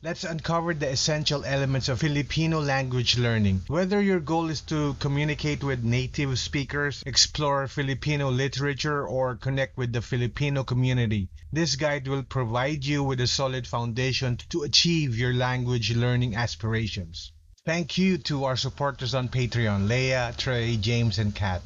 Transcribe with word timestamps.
Let's 0.00 0.22
uncover 0.22 0.74
the 0.74 0.90
essential 0.90 1.44
elements 1.44 1.88
of 1.88 1.98
Filipino 1.98 2.60
language 2.60 3.18
learning. 3.18 3.62
Whether 3.66 4.00
your 4.00 4.20
goal 4.20 4.48
is 4.48 4.60
to 4.70 4.94
communicate 5.00 5.64
with 5.64 5.82
native 5.82 6.38
speakers, 6.38 7.02
explore 7.04 7.66
Filipino 7.66 8.30
literature, 8.30 9.04
or 9.04 9.34
connect 9.34 9.76
with 9.76 9.92
the 9.92 10.00
Filipino 10.00 10.62
community, 10.62 11.30
this 11.52 11.74
guide 11.74 12.06
will 12.06 12.22
provide 12.22 12.84
you 12.84 13.02
with 13.02 13.20
a 13.20 13.26
solid 13.26 13.66
foundation 13.66 14.36
to 14.50 14.62
achieve 14.62 15.18
your 15.18 15.34
language 15.34 15.92
learning 15.92 16.36
aspirations. 16.36 17.32
Thank 17.66 17.98
you 17.98 18.18
to 18.18 18.44
our 18.44 18.56
supporters 18.56 19.16
on 19.16 19.28
Patreon, 19.28 19.88
Leah, 19.88 20.32
Trey, 20.38 20.76
James, 20.76 21.18
and 21.18 21.34
Kat. 21.34 21.62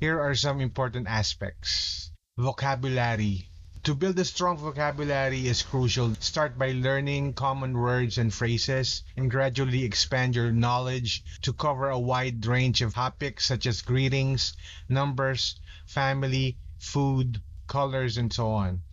Here 0.00 0.20
are 0.20 0.34
some 0.34 0.60
important 0.60 1.08
aspects. 1.08 2.10
Vocabulary. 2.36 3.48
To 3.88 3.96
build 3.96 4.20
a 4.20 4.24
strong 4.28 4.60
vocabulary 4.60 5.48
is 5.48 5.64
crucial. 5.64 6.12
Start 6.20 6.60
by 6.60 6.76
learning 6.76 7.32
common 7.32 7.72
words 7.72 8.20
and 8.20 8.28
phrases 8.28 9.00
and 9.16 9.32
gradually 9.32 9.80
expand 9.80 10.36
your 10.36 10.52
knowledge 10.52 11.24
to 11.40 11.56
cover 11.56 11.88
a 11.88 11.96
wide 11.96 12.44
range 12.44 12.84
of 12.84 12.92
topics 12.92 13.48
such 13.48 13.64
as 13.64 13.80
greetings, 13.80 14.52
numbers, 14.92 15.56
family, 15.88 16.60
food, 16.76 17.40
colors, 17.64 18.20
and 18.20 18.28
so 18.28 18.52
on. 18.52 18.84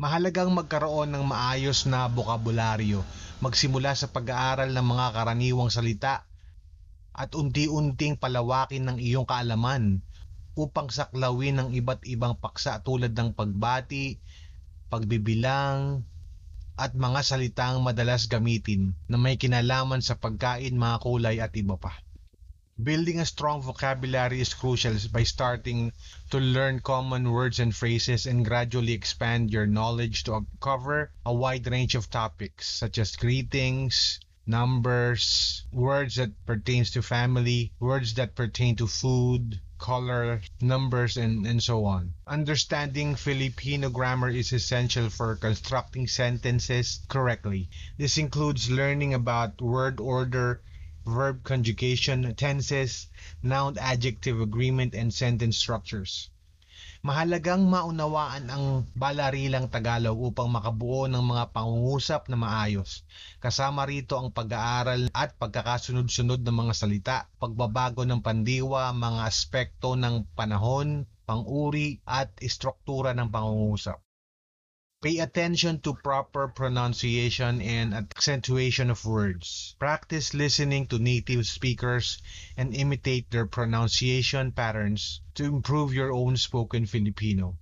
Mahalagang 0.00 0.56
magkaroon 0.56 1.12
ng 1.12 1.28
maayos 1.28 1.84
na 1.84 2.08
bokabularyo. 2.08 3.04
Magsimula 3.44 3.92
sa 3.92 4.08
pag-aaral 4.08 4.72
ng 4.72 4.86
mga 4.88 5.20
karaniwang 5.20 5.68
salita 5.68 6.24
at 7.12 7.28
unti-unting 7.36 8.16
palawakin 8.16 8.88
ng 8.88 8.96
iyong 9.04 9.28
kaalaman 9.28 10.00
upang 10.54 10.90
saklawin 10.90 11.58
ng 11.58 11.68
iba't 11.74 12.06
ibang 12.06 12.38
paksa 12.38 12.78
tulad 12.82 13.14
ng 13.14 13.34
pagbati, 13.34 14.18
pagbibilang, 14.86 16.06
at 16.74 16.90
mga 16.94 17.20
salitang 17.22 17.86
madalas 17.86 18.26
gamitin 18.26 18.98
na 19.06 19.14
may 19.14 19.38
kinalaman 19.38 20.02
sa 20.02 20.18
pagkain, 20.18 20.74
mga 20.74 20.98
kulay 21.02 21.38
at 21.38 21.54
iba 21.54 21.78
pa. 21.78 21.94
Building 22.74 23.22
a 23.22 23.26
strong 23.26 23.62
vocabulary 23.62 24.42
is 24.42 24.50
crucial 24.50 24.98
by 25.14 25.22
starting 25.22 25.94
to 26.34 26.42
learn 26.42 26.82
common 26.82 27.30
words 27.30 27.62
and 27.62 27.70
phrases 27.70 28.26
and 28.26 28.42
gradually 28.42 28.90
expand 28.90 29.54
your 29.54 29.70
knowledge 29.70 30.26
to 30.26 30.42
cover 30.58 31.14
a 31.22 31.32
wide 31.32 31.70
range 31.70 31.94
of 31.94 32.10
topics 32.10 32.66
such 32.66 32.98
as 32.98 33.14
greetings, 33.14 34.18
numbers, 34.44 35.62
words 35.70 36.16
that 36.16 36.34
pertains 36.46 36.90
to 36.90 37.02
family, 37.02 37.70
words 37.78 38.14
that 38.14 38.34
pertain 38.34 38.74
to 38.74 38.88
food, 38.90 39.62
color, 39.78 40.40
numbers, 40.60 41.16
and, 41.16 41.46
and 41.46 41.62
so 41.62 41.84
on. 41.84 42.14
Understanding 42.26 43.14
Filipino 43.14 43.90
grammar 43.90 44.28
is 44.28 44.52
essential 44.52 45.10
for 45.10 45.36
constructing 45.36 46.06
sentences 46.06 47.00
correctly. 47.08 47.68
This 47.98 48.18
includes 48.18 48.70
learning 48.70 49.14
about 49.14 49.60
word 49.60 50.00
order, 50.00 50.62
verb 51.06 51.44
conjugation, 51.44 52.34
tenses, 52.34 53.08
noun 53.42 53.76
adjective 53.78 54.40
agreement, 54.40 54.94
and 54.94 55.12
sentence 55.12 55.58
structures. 55.58 56.30
Mahalagang 57.04 57.68
maunawaan 57.68 58.48
ang 58.48 58.88
balarilang 58.96 59.68
Tagalog 59.68 60.16
upang 60.16 60.48
makabuo 60.48 61.04
ng 61.04 61.20
mga 61.20 61.52
pangungusap 61.52 62.32
na 62.32 62.40
maayos. 62.40 63.04
Kasama 63.44 63.84
rito 63.84 64.16
ang 64.16 64.32
pag-aaral 64.32 65.12
at 65.12 65.36
pagkakasunod-sunod 65.36 66.40
ng 66.40 66.56
mga 66.64 66.72
salita, 66.72 67.16
pagbabago 67.36 68.08
ng 68.08 68.24
pandiwa, 68.24 68.88
mga 68.96 69.20
aspekto 69.28 70.00
ng 70.00 70.32
panahon, 70.32 71.04
panguri 71.28 72.00
at 72.08 72.32
istruktura 72.40 73.12
ng 73.12 73.28
pangungusap. 73.28 74.03
Pay 75.04 75.20
attention 75.20 75.84
to 75.84 75.92
proper 76.00 76.48
pronunciation 76.48 77.60
and 77.60 77.92
accentuation 77.92 78.88
of 78.88 79.04
words. 79.04 79.76
Practice 79.76 80.32
listening 80.32 80.88
to 80.88 80.96
native 80.96 81.44
speakers 81.44 82.24
and 82.56 82.72
imitate 82.72 83.28
their 83.28 83.44
pronunciation 83.44 84.48
patterns 84.56 85.20
to 85.36 85.44
improve 85.44 85.92
your 85.92 86.08
own 86.08 86.40
spoken 86.40 86.88
Filipino. 86.88 87.60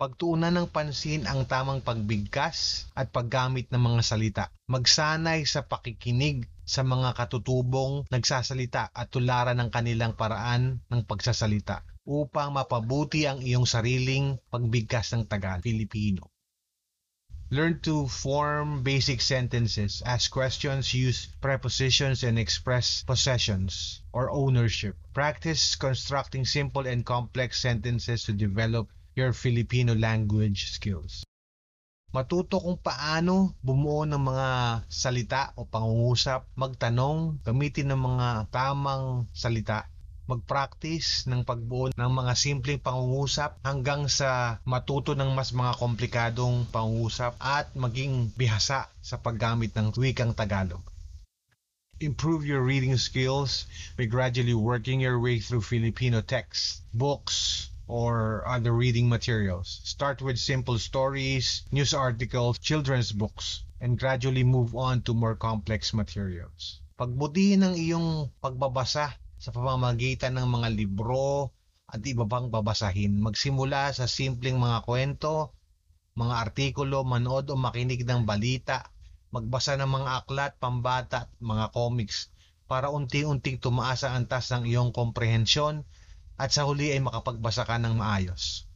Pagtuunan 0.00 0.56
ng 0.56 0.72
pansin 0.72 1.28
ang 1.28 1.44
tamang 1.44 1.84
pagbigkas 1.84 2.88
at 2.96 3.12
paggamit 3.12 3.68
ng 3.68 3.84
mga 3.84 4.00
salita. 4.00 4.44
Magsanay 4.72 5.44
sa 5.44 5.68
pakikinig 5.68 6.48
sa 6.64 6.80
mga 6.80 7.12
katutubong 7.12 8.08
nagsasalita 8.08 8.88
at 8.88 9.12
tularan 9.12 9.60
ng 9.60 9.68
kanilang 9.68 10.16
paraan 10.16 10.80
ng 10.88 11.04
pagsasalita 11.04 11.84
upang 12.06 12.54
mapabuti 12.54 13.26
ang 13.26 13.42
iyong 13.42 13.66
sariling 13.66 14.38
pagbigkas 14.48 15.10
ng 15.12 15.26
Tagalog 15.26 15.66
Filipino. 15.66 16.30
Learn 17.50 17.78
to 17.78 18.10
form 18.10 18.82
basic 18.82 19.22
sentences, 19.22 20.02
ask 20.02 20.30
questions, 20.30 20.90
use 20.94 21.30
prepositions, 21.38 22.26
and 22.26 22.38
express 22.38 23.06
possessions 23.06 24.02
or 24.10 24.30
ownership. 24.30 24.98
Practice 25.14 25.78
constructing 25.78 26.42
simple 26.42 26.86
and 26.90 27.06
complex 27.06 27.62
sentences 27.62 28.26
to 28.26 28.34
develop 28.34 28.90
your 29.14 29.30
Filipino 29.30 29.94
language 29.94 30.74
skills. 30.74 31.22
Matuto 32.10 32.58
kung 32.58 32.78
paano 32.82 33.54
bumuo 33.62 34.02
ng 34.06 34.22
mga 34.26 34.48
salita 34.90 35.54
o 35.54 35.70
pangungusap, 35.70 36.50
magtanong, 36.58 37.42
gamitin 37.46 37.94
ng 37.94 38.00
mga 38.00 38.50
tamang 38.50 39.30
salita 39.30 39.86
mag-practice 40.26 41.30
ng 41.30 41.46
pagbuo 41.46 41.94
ng 41.94 42.10
mga 42.10 42.32
simpleng 42.34 42.82
pangungusap 42.82 43.62
hanggang 43.62 44.10
sa 44.10 44.58
matuto 44.66 45.14
ng 45.14 45.30
mas 45.38 45.54
mga 45.54 45.78
komplikadong 45.78 46.66
pangungusap 46.74 47.38
at 47.38 47.70
maging 47.78 48.34
bihasa 48.34 48.90
sa 48.98 49.16
paggamit 49.22 49.70
ng 49.78 49.94
wikang 49.94 50.34
Tagalog. 50.34 50.82
Improve 52.02 52.44
your 52.44 52.60
reading 52.60 52.98
skills 52.98 53.70
by 53.94 54.04
gradually 54.04 54.52
working 54.52 55.00
your 55.00 55.16
way 55.16 55.38
through 55.38 55.62
Filipino 55.62 56.20
texts, 56.20 56.82
books, 56.92 57.70
or 57.86 58.42
other 58.44 58.74
reading 58.74 59.08
materials. 59.08 59.80
Start 59.86 60.20
with 60.20 60.36
simple 60.36 60.76
stories, 60.76 61.62
news 61.70 61.94
articles, 61.94 62.58
children's 62.58 63.14
books, 63.14 63.62
and 63.80 63.96
gradually 63.96 64.42
move 64.42 64.74
on 64.74 65.00
to 65.06 65.14
more 65.14 65.38
complex 65.38 65.94
materials. 65.94 66.82
Pagbutihin 66.98 67.62
ng 67.62 67.74
iyong 67.78 68.34
pagbabasa 68.42 69.14
sa 69.36 69.52
pamamagitan 69.52 70.36
ng 70.36 70.48
mga 70.48 70.68
libro 70.72 71.52
at 71.86 72.02
iba 72.02 72.26
pang 72.26 72.50
babasahin. 72.50 73.20
Magsimula 73.22 73.94
sa 73.94 74.10
simpleng 74.10 74.58
mga 74.58 74.82
kwento, 74.82 75.54
mga 76.16 76.34
artikulo, 76.48 77.04
manood 77.04 77.52
o 77.52 77.54
makinig 77.54 78.02
ng 78.02 78.24
balita, 78.24 78.90
magbasa 79.30 79.76
ng 79.76 79.90
mga 79.90 80.10
aklat, 80.24 80.52
pambata 80.56 81.28
at 81.28 81.30
mga 81.38 81.70
comics 81.76 82.32
para 82.66 82.90
unti-unting 82.90 83.62
tumaas 83.62 84.02
ang 84.02 84.26
antas 84.26 84.50
ng 84.50 84.66
iyong 84.66 84.90
komprehensyon 84.90 85.86
at 86.34 86.50
sa 86.50 86.66
huli 86.66 86.90
ay 86.90 86.98
makapagbasa 86.98 87.62
ka 87.62 87.78
ng 87.78 87.94
maayos. 87.94 88.66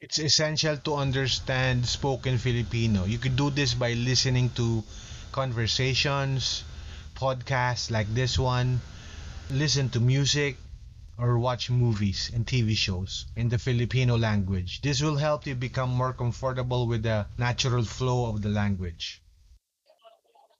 It's 0.00 0.20
essential 0.20 0.76
to 0.84 1.00
understand 1.00 1.88
spoken 1.88 2.36
Filipino. 2.36 3.04
You 3.08 3.16
could 3.16 3.36
do 3.36 3.48
this 3.48 3.72
by 3.72 3.96
listening 3.96 4.52
to 4.60 4.84
conversations, 5.32 6.64
podcasts 7.16 7.88
like 7.88 8.08
this 8.12 8.36
one, 8.36 8.80
listen 9.50 9.86
to 9.86 10.02
music 10.02 10.58
or 11.18 11.38
watch 11.38 11.70
movies 11.70 12.34
and 12.34 12.42
TV 12.42 12.74
shows 12.74 13.30
in 13.38 13.46
the 13.48 13.58
Filipino 13.58 14.18
language. 14.18 14.82
This 14.82 14.98
will 14.98 15.14
help 15.14 15.46
you 15.46 15.54
become 15.54 15.94
more 15.94 16.12
comfortable 16.12 16.90
with 16.90 17.06
the 17.06 17.30
natural 17.38 17.86
flow 17.86 18.26
of 18.26 18.42
the 18.42 18.50
language. 18.50 19.22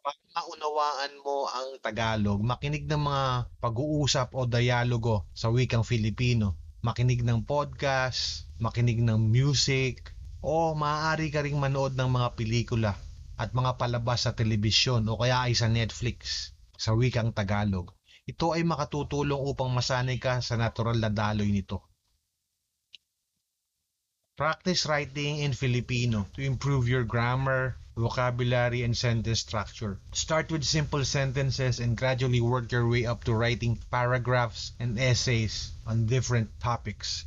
Para 0.07 0.23
maunawaan 0.39 1.13
mo 1.19 1.51
ang 1.51 1.69
Tagalog, 1.83 2.39
makinig 2.47 2.87
ng 2.87 3.03
mga 3.11 3.25
pag-uusap 3.59 4.31
o 4.39 4.47
dialogo 4.47 5.27
sa 5.35 5.51
wikang 5.51 5.83
Filipino. 5.83 6.55
Makinig 6.87 7.27
ng 7.27 7.43
podcast, 7.43 8.47
makinig 8.63 9.03
ng 9.03 9.19
music, 9.19 10.15
o 10.39 10.79
maaari 10.79 11.35
ka 11.35 11.43
ring 11.43 11.59
manood 11.59 11.99
ng 11.99 12.07
mga 12.07 12.39
pelikula 12.39 12.95
at 13.35 13.51
mga 13.51 13.83
palabas 13.83 14.31
sa 14.31 14.33
telebisyon 14.39 15.03
o 15.11 15.19
kaya 15.19 15.43
ay 15.43 15.59
sa 15.59 15.67
Netflix 15.67 16.55
sa 16.79 16.95
wikang 16.95 17.35
Tagalog. 17.35 17.96
Ito 18.27 18.59
ay 18.59 18.67
makatutulong 18.67 19.39
upang 19.39 19.71
masanay 19.71 20.19
ka 20.19 20.43
sa 20.43 20.59
natural 20.59 20.99
na 20.99 21.11
daloy 21.15 21.47
nito. 21.55 21.87
Practice 24.37 24.85
writing 24.85 25.41
in 25.41 25.57
Filipino 25.57 26.29
to 26.37 26.45
improve 26.45 26.91
your 26.91 27.09
grammar, 27.09 27.79
vocabulary, 27.97 28.85
and 28.85 28.93
sentence 28.93 29.41
structure. 29.41 29.97
Start 30.13 30.53
with 30.53 30.67
simple 30.67 31.07
sentences 31.09 31.81
and 31.81 31.97
gradually 31.97 32.43
work 32.45 32.69
your 32.69 32.85
way 32.85 33.09
up 33.09 33.25
to 33.25 33.33
writing 33.33 33.81
paragraphs 33.89 34.77
and 34.77 35.01
essays 35.01 35.73
on 35.89 36.05
different 36.05 36.53
topics. 36.61 37.25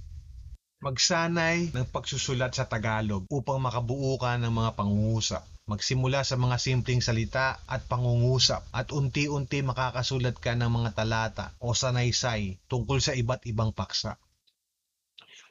Magsanay 0.85 1.73
ng 1.73 1.87
pagsusulat 1.89 2.53
sa 2.53 2.69
Tagalog 2.69 3.25
upang 3.33 3.57
makabuo 3.57 4.19
ka 4.21 4.37
ng 4.37 4.53
mga 4.53 4.71
pangungusap. 4.77 5.41
Magsimula 5.69 6.25
sa 6.25 6.33
mga 6.33 6.57
simpleng 6.57 6.97
salita 6.97 7.61
at 7.69 7.85
pangungusap 7.85 8.65
at 8.73 8.89
unti-unti 8.89 9.61
makakasulat 9.61 10.41
ka 10.41 10.57
ng 10.57 10.65
mga 10.65 10.97
talata 10.97 11.53
o 11.61 11.77
sanaysay 11.77 12.57
tungkol 12.65 12.97
sa 12.97 13.13
iba't 13.13 13.45
ibang 13.45 13.69
paksa. 13.69 14.17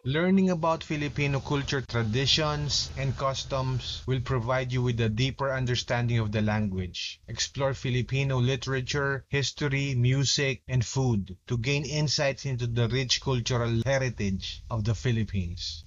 Learning 0.02 0.50
about 0.50 0.82
Filipino 0.82 1.38
culture, 1.38 1.82
traditions, 1.82 2.90
and 2.98 3.14
customs 3.14 4.02
will 4.06 4.20
provide 4.22 4.72
you 4.74 4.82
with 4.82 4.98
a 4.98 5.08
deeper 5.08 5.54
understanding 5.54 6.18
of 6.18 6.32
the 6.34 6.42
language. 6.42 7.20
Explore 7.28 7.74
Filipino 7.74 8.38
literature, 8.38 9.26
history, 9.28 9.94
music, 9.94 10.62
and 10.66 10.86
food 10.86 11.36
to 11.46 11.58
gain 11.58 11.84
insights 11.84 12.46
into 12.46 12.66
the 12.66 12.88
rich 12.88 13.20
cultural 13.20 13.82
heritage 13.86 14.62
of 14.70 14.82
the 14.82 14.94
Philippines. 14.94 15.84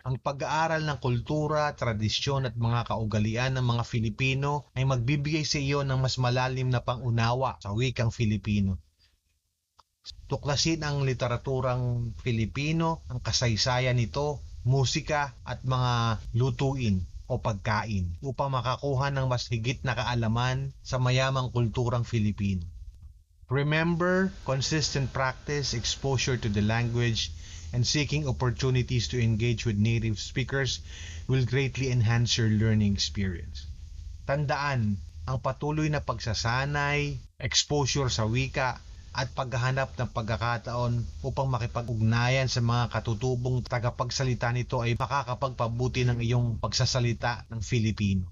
Ang 0.00 0.16
pag-aaral 0.16 0.80
ng 0.88 0.96
kultura, 0.96 1.76
tradisyon 1.76 2.48
at 2.48 2.56
mga 2.56 2.88
kaugalian 2.88 3.52
ng 3.60 3.66
mga 3.68 3.84
Filipino 3.84 4.72
ay 4.72 4.88
magbibigay 4.88 5.44
sa 5.44 5.60
iyo 5.60 5.84
ng 5.84 6.00
mas 6.00 6.16
malalim 6.16 6.72
na 6.72 6.80
pangunawa 6.80 7.60
sa 7.60 7.76
wikang 7.76 8.08
Filipino. 8.08 8.80
Tuklasin 10.24 10.80
ang 10.80 11.04
literaturang 11.04 12.16
Filipino, 12.24 13.04
ang 13.12 13.20
kasaysayan 13.20 14.00
nito, 14.00 14.40
musika 14.64 15.36
at 15.44 15.60
mga 15.68 16.16
lutuin 16.32 17.04
o 17.28 17.36
pagkain 17.36 18.16
upang 18.24 18.56
makakuha 18.56 19.12
ng 19.12 19.28
mas 19.28 19.52
higit 19.52 19.84
na 19.84 19.92
kaalaman 19.92 20.72
sa 20.80 20.96
mayamang 20.96 21.52
kulturang 21.52 22.08
Filipino. 22.08 22.64
Remember, 23.52 24.32
consistent 24.48 25.12
practice, 25.12 25.76
exposure 25.76 26.40
to 26.40 26.48
the 26.48 26.62
language, 26.62 27.34
and 27.72 27.86
seeking 27.86 28.26
opportunities 28.26 29.08
to 29.08 29.22
engage 29.22 29.64
with 29.64 29.78
native 29.78 30.18
speakers 30.18 30.80
will 31.30 31.46
greatly 31.46 31.90
enhance 31.90 32.36
your 32.36 32.50
learning 32.50 32.94
experience. 32.94 33.66
Tandaan, 34.26 34.98
ang 35.26 35.38
patuloy 35.38 35.86
na 35.86 36.02
pagsasanay, 36.02 37.18
exposure 37.38 38.10
sa 38.10 38.26
wika, 38.26 38.82
at 39.10 39.26
paghahanap 39.34 39.98
ng 39.98 40.10
pagkakataon 40.14 41.02
upang 41.26 41.50
makipag-ugnayan 41.50 42.46
sa 42.46 42.62
mga 42.62 42.94
katutubong 42.94 43.58
tagapagsalita 43.66 44.54
nito 44.54 44.78
ay 44.78 44.94
makakapagpabuti 44.94 46.06
ng 46.06 46.22
iyong 46.22 46.62
pagsasalita 46.62 47.50
ng 47.50 47.58
Filipino. 47.58 48.30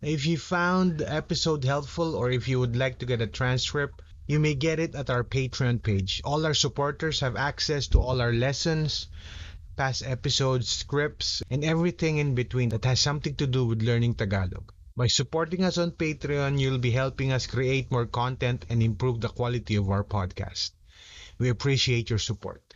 If 0.00 0.24
you 0.24 0.40
found 0.40 1.04
the 1.04 1.08
episode 1.10 1.66
helpful 1.68 2.16
or 2.16 2.32
if 2.32 2.48
you 2.48 2.62
would 2.62 2.80
like 2.80 3.02
to 3.02 3.06
get 3.08 3.20
a 3.20 3.28
transcript, 3.28 4.00
You 4.28 4.38
may 4.38 4.54
get 4.54 4.78
it 4.78 4.94
at 4.94 5.08
our 5.08 5.24
Patreon 5.24 5.82
page. 5.82 6.20
All 6.22 6.44
our 6.44 6.52
supporters 6.52 7.20
have 7.20 7.34
access 7.34 7.88
to 7.88 7.98
all 7.98 8.20
our 8.20 8.32
lessons, 8.32 9.08
past 9.74 10.02
episodes, 10.04 10.68
scripts, 10.68 11.42
and 11.48 11.64
everything 11.64 12.18
in 12.18 12.34
between 12.34 12.68
that 12.68 12.84
has 12.84 13.00
something 13.00 13.34
to 13.36 13.46
do 13.46 13.64
with 13.64 13.80
learning 13.80 14.16
Tagalog. 14.16 14.70
By 14.94 15.06
supporting 15.06 15.64
us 15.64 15.78
on 15.78 15.92
Patreon, 15.92 16.60
you'll 16.60 16.76
be 16.76 16.90
helping 16.90 17.32
us 17.32 17.46
create 17.46 17.90
more 17.90 18.04
content 18.04 18.66
and 18.68 18.82
improve 18.82 19.22
the 19.22 19.30
quality 19.30 19.76
of 19.76 19.88
our 19.88 20.04
podcast. 20.04 20.72
We 21.38 21.48
appreciate 21.48 22.10
your 22.10 22.18
support. 22.18 22.67